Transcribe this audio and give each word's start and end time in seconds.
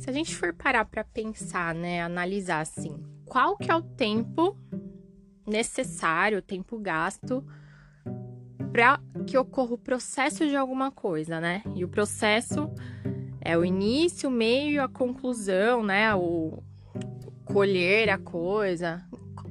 Se 0.00 0.08
a 0.08 0.12
gente 0.14 0.34
for 0.34 0.54
parar 0.54 0.86
para 0.86 1.04
pensar, 1.04 1.74
né, 1.74 2.00
analisar 2.00 2.60
assim, 2.60 2.96
qual 3.26 3.58
que 3.58 3.70
é 3.70 3.76
o 3.76 3.82
tempo 3.82 4.56
necessário, 5.46 6.38
o 6.38 6.42
tempo 6.42 6.78
gasto 6.78 7.44
para 8.72 8.98
que 9.26 9.36
ocorra 9.36 9.74
o 9.74 9.78
processo 9.78 10.48
de 10.48 10.56
alguma 10.56 10.90
coisa, 10.90 11.38
né? 11.38 11.62
E 11.74 11.84
o 11.84 11.88
processo 11.88 12.70
é 13.42 13.58
o 13.58 13.62
início, 13.62 14.30
o 14.30 14.32
meio 14.32 14.82
a 14.82 14.88
conclusão, 14.88 15.82
né? 15.82 16.14
O 16.14 16.62
colher 17.44 18.08
a 18.08 18.16
coisa. 18.16 19.04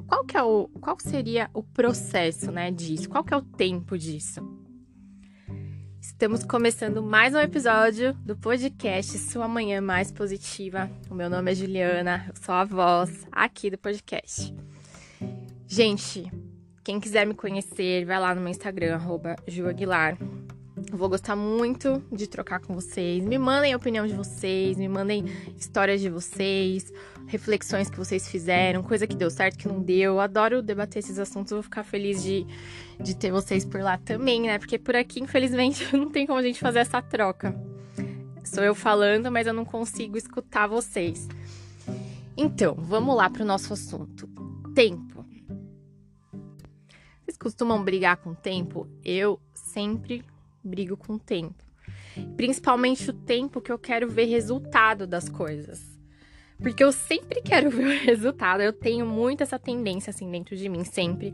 Qual 0.07 0.25
que 0.25 0.35
é 0.35 0.41
o 0.41 0.67
qual 0.81 0.97
seria 0.99 1.47
o 1.53 1.61
processo, 1.61 2.51
né, 2.51 2.71
disso? 2.71 3.07
Qual 3.07 3.23
que 3.23 3.35
é 3.35 3.37
o 3.37 3.43
tempo 3.43 3.95
disso? 3.95 4.41
Estamos 6.01 6.43
começando 6.45 7.03
mais 7.03 7.33
um 7.33 7.39
episódio 7.39 8.13
do 8.13 8.35
podcast 8.35 9.17
Sua 9.17 9.47
Manhã 9.47 9.81
Mais 9.81 10.11
Positiva. 10.11 10.89
O 11.09 11.13
meu 11.13 11.29
nome 11.29 11.51
é 11.51 11.55
Juliana, 11.55 12.25
eu 12.29 12.41
sou 12.41 12.55
a 12.55 12.63
voz 12.63 13.27
aqui 13.31 13.69
do 13.69 13.77
podcast. 13.77 14.53
Gente, 15.67 16.31
quem 16.83 16.99
quiser 16.99 17.27
me 17.27 17.33
conhecer, 17.33 18.05
vai 18.05 18.19
lá 18.19 18.33
no 18.33 18.41
meu 18.41 18.49
Instagram, 18.49 18.95
arroba 18.95 19.35
Aguilar. 19.69 20.17
Vou 20.91 21.07
gostar 21.07 21.35
muito 21.35 22.03
de 22.11 22.27
trocar 22.27 22.59
com 22.59 22.73
vocês. 22.73 23.23
Me 23.23 23.37
mandem 23.37 23.73
a 23.73 23.77
opinião 23.77 24.07
de 24.07 24.13
vocês, 24.13 24.75
me 24.75 24.89
mandem 24.89 25.23
histórias 25.55 26.01
de 26.01 26.09
vocês, 26.09 26.91
reflexões 27.27 27.89
que 27.89 27.97
vocês 27.97 28.27
fizeram, 28.27 28.81
coisa 28.81 29.05
que 29.05 29.15
deu 29.15 29.29
certo, 29.29 29.57
que 29.57 29.67
não 29.67 29.79
deu. 29.79 30.13
Eu 30.13 30.19
adoro 30.19 30.63
debater 30.63 30.99
esses 30.99 31.19
assuntos, 31.19 31.51
vou 31.51 31.61
ficar 31.61 31.83
feliz 31.83 32.23
de, 32.23 32.45
de 32.99 33.15
ter 33.15 33.31
vocês 33.31 33.63
por 33.63 33.81
lá 33.81 33.97
também, 33.99 34.41
né? 34.41 34.57
Porque 34.57 34.79
por 34.79 34.95
aqui, 34.95 35.21
infelizmente, 35.21 35.87
não 35.95 36.09
tem 36.09 36.25
como 36.25 36.39
a 36.39 36.43
gente 36.43 36.59
fazer 36.59 36.79
essa 36.79 37.01
troca. 37.01 37.55
Sou 38.43 38.63
eu 38.63 38.73
falando, 38.73 39.31
mas 39.31 39.45
eu 39.45 39.53
não 39.53 39.65
consigo 39.65 40.17
escutar 40.17 40.65
vocês. 40.65 41.27
Então, 42.35 42.73
vamos 42.73 43.15
lá 43.15 43.29
para 43.29 43.43
o 43.43 43.45
nosso 43.45 43.73
assunto: 43.73 44.27
tempo. 44.73 45.23
Vocês 47.23 47.37
costumam 47.37 47.83
brigar 47.83 48.17
com 48.17 48.31
o 48.31 48.35
tempo? 48.35 48.87
Eu 49.03 49.39
sempre 49.53 50.25
brigo 50.69 50.95
com 50.95 51.13
o 51.13 51.19
tempo. 51.19 51.63
Principalmente 52.35 53.09
o 53.09 53.13
tempo 53.13 53.61
que 53.61 53.71
eu 53.71 53.79
quero 53.79 54.09
ver 54.09 54.25
resultado 54.25 55.07
das 55.07 55.27
coisas. 55.27 55.99
Porque 56.61 56.83
eu 56.83 56.91
sempre 56.91 57.41
quero 57.41 57.69
ver 57.71 57.85
o 57.85 58.05
resultado. 58.05 58.61
Eu 58.61 58.73
tenho 58.73 59.05
muito 59.05 59.41
essa 59.41 59.57
tendência 59.57 60.11
assim 60.11 60.29
dentro 60.29 60.55
de 60.55 60.69
mim, 60.69 60.83
sempre. 60.83 61.33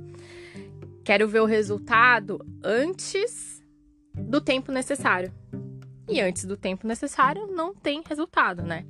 Quero 1.04 1.28
ver 1.28 1.42
o 1.42 1.46
resultado 1.46 2.44
antes 2.64 3.64
do 4.14 4.40
tempo 4.40 4.72
necessário. 4.72 5.32
E 6.08 6.22
antes 6.22 6.46
do 6.46 6.56
tempo 6.56 6.88
necessário 6.88 7.48
não 7.48 7.74
tem 7.74 8.02
resultado, 8.08 8.64
né? 8.64 8.86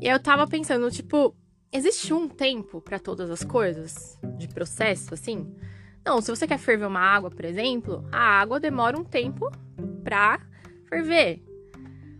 E 0.00 0.08
eu 0.08 0.20
tava 0.20 0.46
pensando, 0.46 0.90
tipo, 0.90 1.34
existe 1.72 2.12
um 2.12 2.28
tempo 2.28 2.80
para 2.80 2.98
todas 2.98 3.30
as 3.30 3.44
coisas 3.44 4.18
de 4.36 4.48
processo 4.48 5.14
assim? 5.14 5.54
Não, 6.04 6.20
se 6.20 6.30
você 6.34 6.46
quer 6.46 6.58
ferver 6.58 6.86
uma 6.86 7.00
água, 7.00 7.30
por 7.30 7.44
exemplo, 7.44 8.04
a 8.10 8.18
água 8.18 8.58
demora 8.58 8.98
um 8.98 9.04
tempo 9.04 9.50
pra 10.02 10.40
ferver. 10.88 11.40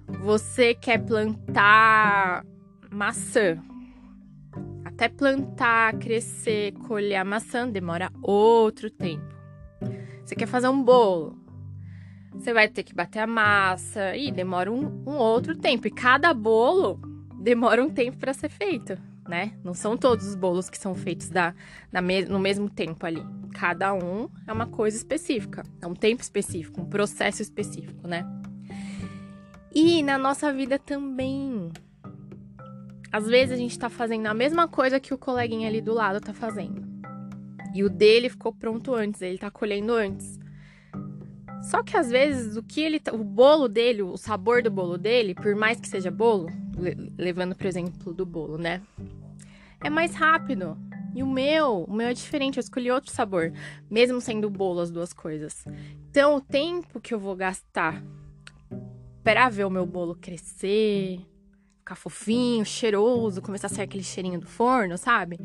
Você 0.06 0.74
quer 0.74 0.98
plantar 1.04 2.44
maçã. 2.90 3.58
Até 4.84 5.08
plantar, 5.08 5.98
crescer, 5.98 6.72
colher 6.86 7.16
a 7.16 7.24
maçã 7.24 7.68
demora 7.68 8.12
outro 8.22 8.88
tempo. 8.88 9.34
Você 10.24 10.36
quer 10.36 10.46
fazer 10.46 10.68
um 10.68 10.82
bolo. 10.82 11.36
Você 12.34 12.52
vai 12.52 12.68
ter 12.68 12.84
que 12.84 12.94
bater 12.94 13.18
a 13.18 13.26
massa 13.26 14.16
e 14.16 14.30
demora 14.30 14.70
um, 14.70 15.02
um 15.06 15.16
outro 15.16 15.56
tempo. 15.56 15.88
E 15.88 15.90
cada 15.90 16.32
bolo 16.32 17.00
demora 17.40 17.82
um 17.82 17.90
tempo 17.90 18.18
para 18.18 18.32
ser 18.32 18.48
feito 18.48 18.96
né? 19.28 19.52
Não 19.62 19.74
são 19.74 19.96
todos 19.96 20.26
os 20.26 20.34
bolos 20.34 20.68
que 20.68 20.78
são 20.78 20.94
feitos 20.94 21.28
da, 21.28 21.54
me 22.02 22.24
no 22.24 22.38
mesmo 22.38 22.68
tempo 22.68 23.04
ali. 23.06 23.22
Cada 23.54 23.92
um 23.94 24.28
é 24.46 24.52
uma 24.52 24.66
coisa 24.66 24.96
específica, 24.96 25.62
é 25.80 25.86
um 25.86 25.94
tempo 25.94 26.22
específico, 26.22 26.80
um 26.80 26.86
processo 26.86 27.42
específico, 27.42 28.06
né? 28.06 28.26
E 29.74 30.02
na 30.02 30.18
nossa 30.18 30.52
vida 30.52 30.78
também. 30.78 31.70
Às 33.10 33.26
vezes 33.26 33.52
a 33.52 33.56
gente 33.56 33.78
tá 33.78 33.90
fazendo 33.90 34.26
a 34.26 34.34
mesma 34.34 34.66
coisa 34.66 34.98
que 34.98 35.12
o 35.12 35.18
coleguinha 35.18 35.68
ali 35.68 35.80
do 35.80 35.92
lado 35.92 36.20
tá 36.20 36.32
fazendo. 36.32 36.82
E 37.74 37.84
o 37.84 37.90
dele 37.90 38.28
ficou 38.28 38.52
pronto 38.52 38.94
antes, 38.94 39.20
ele 39.22 39.38
tá 39.38 39.50
colhendo 39.50 39.92
antes. 39.92 40.38
Só 41.62 41.82
que 41.82 41.96
às 41.96 42.10
vezes 42.10 42.56
o 42.56 42.62
que 42.62 42.80
ele 42.80 42.98
tá, 42.98 43.14
o 43.14 43.22
bolo 43.22 43.68
dele, 43.68 44.02
o 44.02 44.16
sabor 44.16 44.62
do 44.62 44.70
bolo 44.70 44.98
dele, 44.98 45.34
por 45.34 45.54
mais 45.54 45.80
que 45.80 45.88
seja 45.88 46.10
bolo, 46.10 46.48
levando 47.16 47.54
pro 47.54 47.68
exemplo 47.68 48.12
do 48.12 48.26
bolo, 48.26 48.58
né? 48.58 48.82
É 49.84 49.90
mais 49.90 50.14
rápido. 50.14 50.78
E 51.14 51.22
o 51.22 51.26
meu, 51.26 51.84
o 51.84 51.92
meu 51.92 52.08
é 52.08 52.14
diferente, 52.14 52.56
eu 52.56 52.62
escolhi 52.62 52.90
outro 52.90 53.10
sabor, 53.10 53.52
mesmo 53.90 54.20
sendo 54.20 54.48
bolo 54.48 54.80
as 54.80 54.90
duas 54.90 55.12
coisas. 55.12 55.64
Então, 56.08 56.36
o 56.36 56.40
tempo 56.40 57.00
que 57.00 57.12
eu 57.12 57.18
vou 57.18 57.36
gastar 57.36 58.02
para 59.22 59.48
ver 59.50 59.66
o 59.66 59.70
meu 59.70 59.84
bolo 59.84 60.14
crescer, 60.14 61.20
ficar 61.78 61.96
fofinho, 61.96 62.64
cheiroso, 62.64 63.42
começar 63.42 63.66
a 63.66 63.70
sair 63.70 63.84
aquele 63.84 64.02
cheirinho 64.02 64.40
do 64.40 64.46
forno, 64.46 64.96
sabe? 64.96 65.38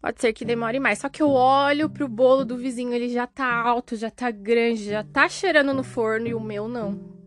Pode 0.00 0.18
ser 0.20 0.32
que 0.32 0.46
demore 0.46 0.80
mais. 0.80 1.00
Só 1.00 1.10
que 1.10 1.22
eu 1.22 1.30
olho 1.30 1.90
pro 1.90 2.08
bolo 2.08 2.42
do 2.42 2.56
vizinho, 2.56 2.94
ele 2.94 3.10
já 3.10 3.26
tá 3.26 3.52
alto, 3.52 3.96
já 3.96 4.10
tá 4.10 4.30
grande, 4.30 4.84
já 4.84 5.04
tá 5.04 5.28
cheirando 5.28 5.74
no 5.74 5.84
forno 5.84 6.26
e 6.26 6.34
o 6.34 6.40
meu 6.40 6.66
não 6.66 7.20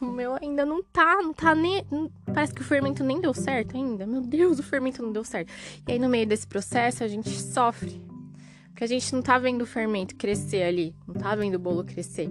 o 0.00 0.10
meu 0.10 0.34
ainda 0.40 0.64
não 0.64 0.82
tá, 0.82 1.16
não 1.22 1.32
tá 1.32 1.54
nem. 1.54 1.84
Parece 2.32 2.54
que 2.54 2.60
o 2.60 2.64
fermento 2.64 3.02
nem 3.02 3.20
deu 3.20 3.34
certo 3.34 3.76
ainda. 3.76 4.06
Meu 4.06 4.20
Deus, 4.20 4.58
o 4.58 4.62
fermento 4.62 5.02
não 5.02 5.12
deu 5.12 5.24
certo. 5.24 5.52
E 5.86 5.92
aí, 5.92 5.98
no 5.98 6.08
meio 6.08 6.26
desse 6.26 6.46
processo, 6.46 7.02
a 7.02 7.08
gente 7.08 7.30
sofre. 7.30 8.00
Porque 8.68 8.84
a 8.84 8.86
gente 8.86 9.12
não 9.12 9.20
tá 9.20 9.38
vendo 9.38 9.62
o 9.62 9.66
fermento 9.66 10.14
crescer 10.16 10.62
ali, 10.62 10.94
não 11.06 11.14
tá 11.14 11.34
vendo 11.34 11.56
o 11.56 11.58
bolo 11.58 11.84
crescer. 11.84 12.30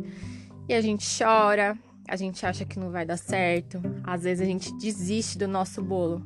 E 0.68 0.74
a 0.74 0.82
gente 0.82 1.06
chora, 1.18 1.78
a 2.08 2.16
gente 2.16 2.46
acha 2.46 2.66
que 2.66 2.80
não 2.80 2.90
vai 2.90 3.06
dar 3.06 3.18
certo. 3.18 3.82
Às 4.04 4.24
vezes 4.24 4.42
a 4.42 4.46
gente 4.46 4.74
desiste 4.78 5.38
do 5.38 5.48
nosso 5.48 5.82
bolo. 5.82 6.26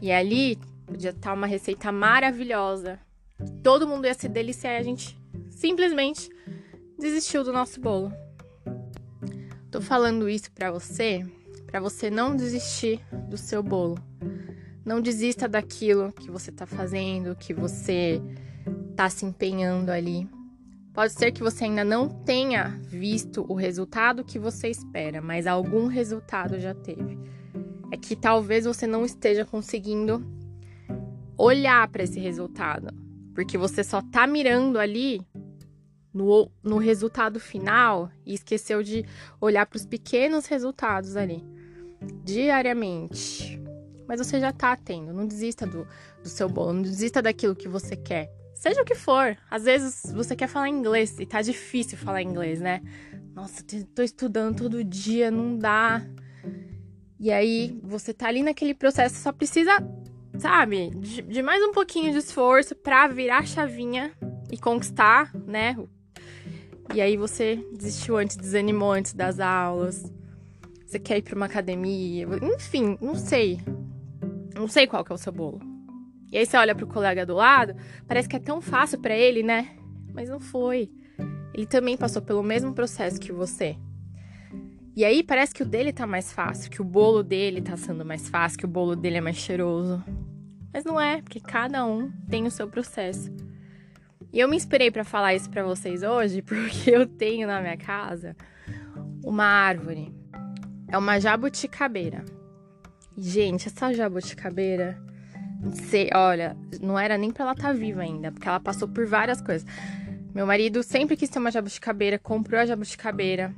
E 0.00 0.12
ali 0.12 0.58
podia 0.86 1.10
estar 1.10 1.30
tá 1.30 1.34
uma 1.34 1.46
receita 1.46 1.90
maravilhosa. 1.90 3.00
Todo 3.62 3.88
mundo 3.88 4.06
ia 4.06 4.14
se 4.14 4.28
deliciar 4.28 4.74
e 4.74 4.78
a 4.78 4.82
gente 4.82 5.18
simplesmente 5.50 6.30
desistiu 6.98 7.42
do 7.42 7.52
nosso 7.52 7.80
bolo. 7.80 8.12
Tô 9.70 9.80
falando 9.80 10.28
isso 10.28 10.52
para 10.52 10.70
você, 10.70 11.26
para 11.74 11.80
você 11.80 12.08
não 12.08 12.36
desistir 12.36 13.00
do 13.28 13.36
seu 13.36 13.60
bolo. 13.60 13.98
Não 14.84 15.00
desista 15.00 15.48
daquilo 15.48 16.12
que 16.12 16.30
você 16.30 16.52
tá 16.52 16.66
fazendo, 16.66 17.34
que 17.34 17.52
você 17.52 18.22
tá 18.94 19.10
se 19.10 19.26
empenhando 19.26 19.90
ali. 19.90 20.30
Pode 20.92 21.14
ser 21.14 21.32
que 21.32 21.42
você 21.42 21.64
ainda 21.64 21.82
não 21.82 22.08
tenha 22.08 22.78
visto 22.84 23.44
o 23.48 23.54
resultado 23.54 24.22
que 24.22 24.38
você 24.38 24.68
espera, 24.68 25.20
mas 25.20 25.48
algum 25.48 25.88
resultado 25.88 26.60
já 26.60 26.72
teve. 26.72 27.18
É 27.90 27.96
que 27.96 28.14
talvez 28.14 28.66
você 28.66 28.86
não 28.86 29.04
esteja 29.04 29.44
conseguindo 29.44 30.24
olhar 31.36 31.88
para 31.88 32.04
esse 32.04 32.20
resultado, 32.20 32.94
porque 33.34 33.58
você 33.58 33.82
só 33.82 34.00
tá 34.00 34.28
mirando 34.28 34.78
ali 34.78 35.20
no, 36.12 36.48
no 36.62 36.78
resultado 36.78 37.40
final 37.40 38.08
e 38.24 38.32
esqueceu 38.32 38.80
de 38.80 39.04
olhar 39.40 39.66
para 39.66 39.76
os 39.76 39.84
pequenos 39.84 40.46
resultados 40.46 41.16
ali, 41.16 41.44
diariamente. 42.24 43.60
Mas 44.06 44.18
você 44.18 44.38
já 44.38 44.52
tá 44.52 44.76
tendo, 44.76 45.12
não 45.12 45.26
desista 45.26 45.66
do, 45.66 45.86
do 46.22 46.28
seu 46.28 46.48
bolo, 46.48 46.74
não 46.74 46.82
desista 46.82 47.22
daquilo 47.22 47.56
que 47.56 47.68
você 47.68 47.96
quer. 47.96 48.30
Seja 48.54 48.82
o 48.82 48.84
que 48.84 48.94
for. 48.94 49.36
Às 49.50 49.64
vezes 49.64 50.02
você 50.12 50.36
quer 50.36 50.46
falar 50.46 50.68
inglês 50.68 51.18
e 51.18 51.26
tá 51.26 51.40
difícil 51.42 51.96
falar 51.98 52.22
inglês, 52.22 52.60
né? 52.60 52.82
Nossa, 53.34 53.64
tô 53.94 54.02
estudando 54.02 54.56
todo 54.56 54.84
dia, 54.84 55.30
não 55.30 55.58
dá. 55.58 56.02
E 57.18 57.30
aí 57.30 57.78
você 57.82 58.12
tá 58.12 58.28
ali 58.28 58.42
naquele 58.42 58.74
processo, 58.74 59.16
só 59.16 59.32
precisa, 59.32 59.72
sabe, 60.38 60.90
de, 60.90 61.22
de 61.22 61.42
mais 61.42 61.62
um 61.62 61.72
pouquinho 61.72 62.12
de 62.12 62.18
esforço 62.18 62.74
para 62.74 63.08
virar 63.08 63.38
a 63.38 63.46
chavinha 63.46 64.12
e 64.50 64.58
conquistar, 64.58 65.34
né, 65.46 65.74
e 66.92 67.00
aí 67.00 67.16
você 67.16 67.64
desistiu 67.72 68.16
antes, 68.16 68.36
desanimou 68.36 68.92
antes 68.92 69.14
das 69.14 69.40
aulas. 69.40 70.12
Você 70.94 71.00
quer 71.00 71.18
ir 71.18 71.22
para 71.22 71.34
uma 71.34 71.46
academia, 71.46 72.24
enfim, 72.54 72.96
não 73.00 73.16
sei. 73.16 73.60
Não 74.54 74.68
sei 74.68 74.86
qual 74.86 75.04
que 75.04 75.10
é 75.10 75.14
o 75.16 75.18
seu 75.18 75.32
bolo. 75.32 75.60
E 76.30 76.38
aí 76.38 76.46
você 76.46 76.56
olha 76.56 76.72
pro 76.72 76.86
colega 76.86 77.26
do 77.26 77.34
lado, 77.34 77.74
parece 78.06 78.28
que 78.28 78.36
é 78.36 78.38
tão 78.38 78.60
fácil 78.60 79.00
para 79.00 79.12
ele, 79.12 79.42
né? 79.42 79.76
Mas 80.12 80.28
não 80.28 80.38
foi. 80.38 80.88
Ele 81.52 81.66
também 81.66 81.96
passou 81.96 82.22
pelo 82.22 82.44
mesmo 82.44 82.72
processo 82.72 83.18
que 83.18 83.32
você. 83.32 83.76
E 84.94 85.04
aí 85.04 85.24
parece 85.24 85.52
que 85.52 85.64
o 85.64 85.66
dele 85.66 85.92
tá 85.92 86.06
mais 86.06 86.32
fácil, 86.32 86.70
que 86.70 86.80
o 86.80 86.84
bolo 86.84 87.24
dele 87.24 87.60
tá 87.60 87.76
sendo 87.76 88.04
mais 88.04 88.28
fácil, 88.28 88.60
que 88.60 88.64
o 88.64 88.68
bolo 88.68 88.94
dele 88.94 89.16
é 89.16 89.20
mais 89.20 89.36
cheiroso. 89.36 90.00
Mas 90.72 90.84
não 90.84 91.00
é, 91.00 91.22
porque 91.22 91.40
cada 91.40 91.84
um 91.84 92.08
tem 92.30 92.46
o 92.46 92.52
seu 92.52 92.68
processo. 92.68 93.32
E 94.32 94.38
eu 94.38 94.48
me 94.48 94.54
inspirei 94.54 94.92
para 94.92 95.02
falar 95.02 95.34
isso 95.34 95.50
para 95.50 95.64
vocês 95.64 96.04
hoje 96.04 96.40
porque 96.46 96.88
eu 96.88 97.04
tenho 97.04 97.48
na 97.48 97.60
minha 97.60 97.76
casa 97.76 98.36
uma 99.24 99.44
árvore. 99.44 100.22
É 100.94 100.96
uma 100.96 101.18
jabuticabeira. 101.18 102.24
Gente, 103.18 103.66
essa 103.66 103.92
jabuticabeira, 103.92 104.96
sei, 105.90 106.08
olha, 106.14 106.56
não 106.80 106.96
era 106.96 107.18
nem 107.18 107.32
pra 107.32 107.42
ela 107.42 107.52
estar 107.52 107.66
tá 107.66 107.72
viva 107.72 108.00
ainda, 108.00 108.30
porque 108.30 108.48
ela 108.48 108.60
passou 108.60 108.86
por 108.86 109.04
várias 109.04 109.40
coisas. 109.40 109.66
Meu 110.32 110.46
marido 110.46 110.84
sempre 110.84 111.16
quis 111.16 111.28
ter 111.28 111.40
uma 111.40 111.50
jabuticabeira, 111.50 112.16
comprou 112.16 112.60
a 112.60 112.64
jabuticabeira, 112.64 113.52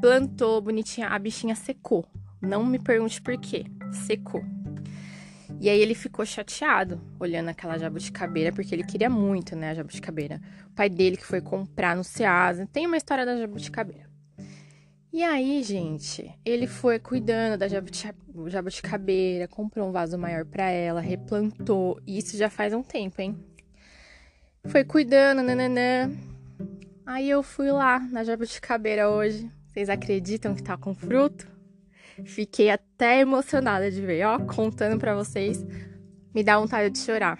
plantou 0.00 0.58
bonitinha, 0.62 1.08
a 1.08 1.18
bichinha 1.18 1.54
secou. 1.54 2.06
Não 2.40 2.64
me 2.64 2.78
pergunte 2.78 3.20
por 3.20 3.36
quê, 3.36 3.66
secou. 4.06 4.42
E 5.60 5.68
aí 5.68 5.78
ele 5.78 5.94
ficou 5.94 6.24
chateado 6.24 6.98
olhando 7.20 7.50
aquela 7.50 7.76
jabuticabeira, 7.76 8.52
porque 8.52 8.74
ele 8.74 8.84
queria 8.84 9.10
muito, 9.10 9.54
né, 9.54 9.72
a 9.72 9.74
jabuticabeira. 9.74 10.40
O 10.68 10.70
pai 10.70 10.88
dele 10.88 11.18
que 11.18 11.26
foi 11.26 11.42
comprar 11.42 11.94
no 11.94 12.02
Ceasa. 12.02 12.66
Tem 12.72 12.86
uma 12.86 12.96
história 12.96 13.26
da 13.26 13.36
jabuticabeira. 13.36 14.03
E 15.14 15.22
aí, 15.22 15.62
gente, 15.62 16.28
ele 16.44 16.66
foi 16.66 16.98
cuidando 16.98 17.56
da 17.56 17.68
jabuticabeira, 17.68 19.46
comprou 19.46 19.88
um 19.88 19.92
vaso 19.92 20.18
maior 20.18 20.44
para 20.44 20.68
ela, 20.68 21.00
replantou. 21.00 22.00
Isso 22.04 22.36
já 22.36 22.50
faz 22.50 22.74
um 22.74 22.82
tempo, 22.82 23.22
hein? 23.22 23.38
Foi 24.64 24.82
cuidando, 24.82 25.40
nananã. 25.40 26.10
Aí 27.06 27.30
eu 27.30 27.44
fui 27.44 27.70
lá 27.70 28.00
na 28.00 28.24
jabuticabeira 28.24 29.08
hoje. 29.08 29.48
Vocês 29.68 29.88
acreditam 29.88 30.52
que 30.52 30.64
tá 30.64 30.76
com 30.76 30.92
fruto? 30.92 31.46
Fiquei 32.24 32.68
até 32.68 33.20
emocionada 33.20 33.88
de 33.92 34.00
ver, 34.00 34.26
ó, 34.26 34.40
contando 34.40 34.98
para 34.98 35.14
vocês. 35.14 35.64
Me 36.34 36.42
dá 36.42 36.58
vontade 36.58 36.90
de 36.90 36.98
chorar 36.98 37.38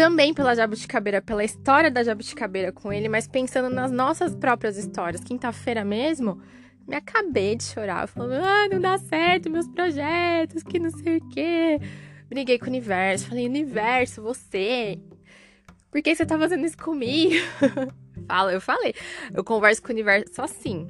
também 0.00 0.32
pela 0.32 0.54
Jabuticabeira, 0.54 1.20
pela 1.20 1.44
história 1.44 1.90
da 1.90 2.02
Jabuticabeira 2.02 2.72
com 2.72 2.90
ele, 2.90 3.06
mas 3.06 3.28
pensando 3.28 3.68
nas 3.68 3.92
nossas 3.92 4.34
próprias 4.34 4.78
histórias. 4.78 5.22
Quinta-feira 5.22 5.84
mesmo, 5.84 6.40
me 6.88 6.96
acabei 6.96 7.54
de 7.54 7.64
chorar, 7.64 8.08
falando: 8.08 8.42
ah, 8.42 8.66
não 8.72 8.80
dá 8.80 8.96
certo 8.96 9.50
meus 9.50 9.68
projetos, 9.68 10.62
que 10.62 10.78
não 10.78 10.88
sei 10.88 11.18
o 11.18 11.28
quê. 11.28 11.78
Briguei 12.30 12.58
com 12.58 12.64
o 12.64 12.68
universo, 12.70 13.28
falei: 13.28 13.46
universo, 13.46 14.22
você, 14.22 14.98
por 15.90 16.00
que 16.00 16.14
você 16.14 16.24
tá 16.24 16.38
fazendo 16.38 16.64
isso 16.64 16.78
comigo? 16.78 17.34
Fala, 18.26 18.54
eu 18.54 18.60
falei. 18.60 18.94
Eu 19.34 19.44
converso 19.44 19.82
com 19.82 19.88
o 19.88 19.92
universo 19.92 20.40
assim, 20.40 20.86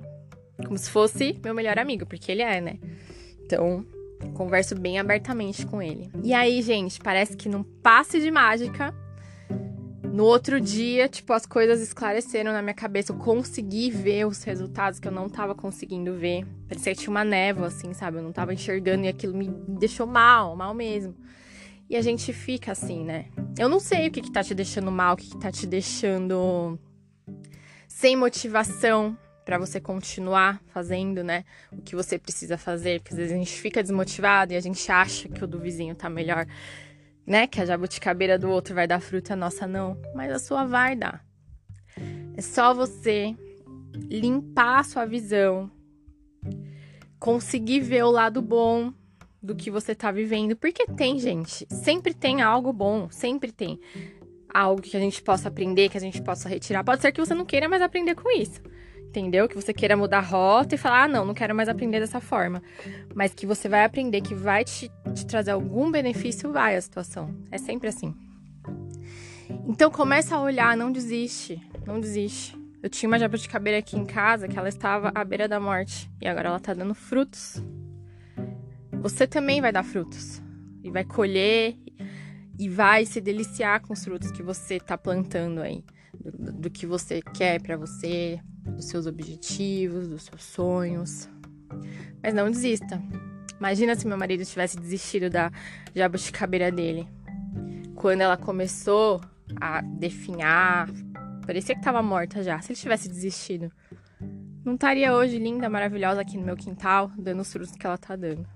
como 0.64 0.78
se 0.78 0.88
fosse 0.88 1.36
meu 1.42 1.52
melhor 1.52 1.80
amigo, 1.80 2.06
porque 2.06 2.30
ele 2.30 2.42
é, 2.42 2.60
né? 2.60 2.78
Então, 3.44 3.84
Converso 4.34 4.74
bem 4.74 4.98
abertamente 4.98 5.66
com 5.66 5.82
ele. 5.82 6.10
E 6.22 6.32
aí, 6.32 6.62
gente, 6.62 7.00
parece 7.00 7.36
que 7.36 7.48
num 7.48 7.62
passe 7.62 8.20
de 8.20 8.30
mágica, 8.30 8.94
no 10.12 10.24
outro 10.24 10.60
dia, 10.60 11.08
tipo, 11.08 11.32
as 11.32 11.46
coisas 11.46 11.80
esclareceram 11.80 12.52
na 12.52 12.60
minha 12.60 12.74
cabeça. 12.74 13.12
Eu 13.12 13.16
consegui 13.16 13.90
ver 13.90 14.26
os 14.26 14.42
resultados 14.42 14.98
que 14.98 15.06
eu 15.06 15.12
não 15.12 15.28
tava 15.28 15.54
conseguindo 15.54 16.14
ver. 16.14 16.46
Parecia 16.68 16.94
que 16.94 17.00
tinha 17.00 17.10
uma 17.10 17.24
névoa, 17.24 17.68
assim, 17.68 17.92
sabe? 17.94 18.18
Eu 18.18 18.22
não 18.22 18.32
tava 18.32 18.52
enxergando 18.52 19.04
e 19.04 19.08
aquilo 19.08 19.36
me 19.36 19.48
deixou 19.68 20.06
mal, 20.06 20.56
mal 20.56 20.74
mesmo. 20.74 21.14
E 21.88 21.96
a 21.96 22.02
gente 22.02 22.32
fica 22.32 22.72
assim, 22.72 23.04
né? 23.04 23.26
Eu 23.58 23.68
não 23.68 23.80
sei 23.80 24.08
o 24.08 24.10
que, 24.10 24.20
que 24.20 24.32
tá 24.32 24.42
te 24.42 24.54
deixando 24.54 24.90
mal, 24.90 25.14
o 25.14 25.16
que, 25.16 25.30
que 25.30 25.38
tá 25.38 25.50
te 25.50 25.66
deixando 25.66 26.78
sem 27.88 28.16
motivação 28.16 29.16
para 29.50 29.58
você 29.58 29.80
continuar 29.80 30.62
fazendo, 30.68 31.24
né, 31.24 31.44
o 31.72 31.82
que 31.82 31.96
você 31.96 32.16
precisa 32.16 32.56
fazer, 32.56 33.00
porque 33.00 33.14
às 33.14 33.18
vezes 33.18 33.32
a 33.32 33.36
gente 33.36 33.60
fica 33.60 33.82
desmotivado 33.82 34.52
e 34.52 34.56
a 34.56 34.60
gente 34.60 34.92
acha 34.92 35.28
que 35.28 35.42
o 35.42 35.46
do 35.46 35.58
vizinho 35.58 35.92
tá 35.92 36.08
melhor, 36.08 36.46
né, 37.26 37.48
que 37.48 37.60
a 37.60 37.66
jabuticabeira 37.66 38.38
do 38.38 38.48
outro 38.48 38.76
vai 38.76 38.86
dar 38.86 39.00
fruta, 39.00 39.32
a 39.32 39.36
nossa 39.36 39.66
não, 39.66 40.00
mas 40.14 40.30
a 40.30 40.38
sua 40.38 40.64
vai 40.64 40.94
dar. 40.94 41.26
É 42.36 42.40
só 42.40 42.72
você 42.72 43.36
limpar 44.08 44.78
a 44.78 44.84
sua 44.84 45.04
visão, 45.04 45.68
conseguir 47.18 47.80
ver 47.80 48.04
o 48.04 48.10
lado 48.12 48.40
bom 48.40 48.94
do 49.42 49.56
que 49.56 49.68
você 49.68 49.96
tá 49.96 50.12
vivendo, 50.12 50.54
porque 50.54 50.86
tem, 50.86 51.18
gente, 51.18 51.66
sempre 51.68 52.14
tem 52.14 52.40
algo 52.40 52.72
bom, 52.72 53.10
sempre 53.10 53.50
tem 53.50 53.80
algo 54.48 54.80
que 54.80 54.96
a 54.96 55.00
gente 55.00 55.20
possa 55.20 55.48
aprender, 55.48 55.88
que 55.88 55.98
a 55.98 56.00
gente 56.00 56.22
possa 56.22 56.48
retirar. 56.48 56.84
Pode 56.84 57.02
ser 57.02 57.10
que 57.10 57.20
você 57.20 57.34
não 57.34 57.44
queira 57.44 57.68
mais 57.68 57.82
aprender 57.82 58.14
com 58.14 58.30
isso 58.30 58.62
entendeu? 59.10 59.48
Que 59.48 59.56
você 59.56 59.74
queira 59.74 59.96
mudar 59.96 60.18
a 60.18 60.22
rota 60.22 60.74
e 60.74 60.78
falar, 60.78 61.04
ah, 61.04 61.08
não, 61.08 61.24
não 61.24 61.34
quero 61.34 61.54
mais 61.54 61.68
aprender 61.68 62.00
dessa 62.00 62.20
forma. 62.20 62.62
Mas 63.14 63.34
que 63.34 63.44
você 63.44 63.68
vai 63.68 63.84
aprender, 63.84 64.20
que 64.20 64.34
vai 64.34 64.64
te, 64.64 64.90
te 65.14 65.26
trazer 65.26 65.50
algum 65.50 65.90
benefício, 65.90 66.52
vai 66.52 66.76
a 66.76 66.80
situação. 66.80 67.34
É 67.50 67.58
sempre 67.58 67.88
assim. 67.88 68.14
Então 69.66 69.90
começa 69.90 70.36
a 70.36 70.40
olhar, 70.40 70.76
não 70.76 70.92
desiste, 70.92 71.60
não 71.84 72.00
desiste. 72.00 72.56
Eu 72.82 72.88
tinha 72.88 73.08
uma 73.08 73.18
jabuticabeira 73.18 73.78
aqui 73.78 73.96
em 73.96 74.06
casa 74.06 74.48
que 74.48 74.58
ela 74.58 74.68
estava 74.68 75.12
à 75.14 75.22
beira 75.24 75.46
da 75.46 75.60
morte 75.60 76.10
e 76.20 76.26
agora 76.26 76.48
ela 76.48 76.60
tá 76.60 76.72
dando 76.72 76.94
frutos. 76.94 77.62
Você 79.02 79.26
também 79.26 79.60
vai 79.60 79.72
dar 79.72 79.82
frutos 79.82 80.40
e 80.82 80.90
vai 80.90 81.04
colher 81.04 81.76
e 82.58 82.68
vai 82.68 83.04
se 83.04 83.20
deliciar 83.20 83.80
com 83.80 83.92
os 83.92 84.04
frutos 84.04 84.30
que 84.30 84.42
você 84.42 84.78
tá 84.78 84.96
plantando 84.96 85.60
aí, 85.60 85.84
do, 86.14 86.52
do 86.52 86.70
que 86.70 86.86
você 86.86 87.20
quer 87.34 87.60
para 87.60 87.76
você, 87.76 88.40
dos 88.74 88.86
seus 88.86 89.06
objetivos, 89.06 90.08
dos 90.08 90.22
seus 90.22 90.42
sonhos. 90.42 91.28
Mas 92.22 92.34
não 92.34 92.50
desista. 92.50 93.00
Imagina 93.58 93.94
se 93.94 94.06
meu 94.06 94.16
marido 94.16 94.44
tivesse 94.44 94.78
desistido 94.78 95.28
da 95.28 95.52
jabuticabeira 95.94 96.72
dele. 96.72 97.06
Quando 97.94 98.22
ela 98.22 98.36
começou 98.36 99.20
a 99.60 99.82
definhar, 99.82 100.88
parecia 101.46 101.74
que 101.74 101.80
estava 101.80 102.02
morta 102.02 102.42
já. 102.42 102.60
Se 102.60 102.72
ele 102.72 102.78
tivesse 102.78 103.08
desistido, 103.08 103.70
não 104.64 104.74
estaria 104.74 105.14
hoje 105.14 105.38
linda, 105.38 105.68
maravilhosa 105.68 106.20
aqui 106.20 106.36
no 106.36 106.44
meu 106.44 106.56
quintal, 106.56 107.10
dando 107.18 107.40
os 107.40 107.52
frutos 107.52 107.72
que 107.72 107.86
ela 107.86 107.98
tá 107.98 108.16
dando. 108.16 108.46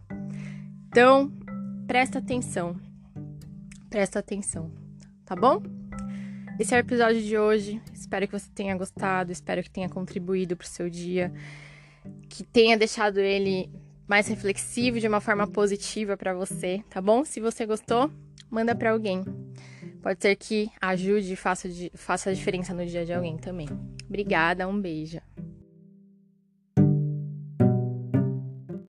Então, 0.88 1.32
presta 1.86 2.18
atenção. 2.18 2.76
Presta 3.90 4.18
atenção, 4.18 4.70
tá 5.24 5.36
bom? 5.36 5.62
Esse 6.58 6.72
é 6.72 6.78
o 6.78 6.80
episódio 6.80 7.20
de 7.20 7.36
hoje. 7.36 7.82
Espero 7.92 8.28
que 8.28 8.38
você 8.38 8.48
tenha 8.54 8.76
gostado, 8.76 9.32
espero 9.32 9.60
que 9.60 9.70
tenha 9.70 9.88
contribuído 9.88 10.56
para 10.56 10.64
o 10.64 10.68
seu 10.68 10.88
dia, 10.88 11.32
que 12.28 12.44
tenha 12.44 12.78
deixado 12.78 13.18
ele 13.18 13.68
mais 14.06 14.28
reflexivo 14.28 15.00
de 15.00 15.08
uma 15.08 15.20
forma 15.20 15.48
positiva 15.48 16.16
para 16.16 16.32
você, 16.32 16.84
tá 16.88 17.00
bom? 17.00 17.24
Se 17.24 17.40
você 17.40 17.66
gostou, 17.66 18.08
manda 18.48 18.72
para 18.74 18.92
alguém. 18.92 19.24
Pode 20.00 20.22
ser 20.22 20.36
que 20.36 20.70
ajude 20.80 21.32
e 21.32 21.36
faça, 21.36 21.68
faça 21.94 22.30
a 22.30 22.32
diferença 22.32 22.72
no 22.72 22.86
dia 22.86 23.04
de 23.04 23.12
alguém 23.12 23.36
também. 23.36 23.68
Obrigada, 24.06 24.68
um 24.68 24.80
beijo. 24.80 25.20